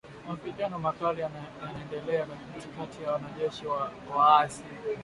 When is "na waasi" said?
4.09-4.63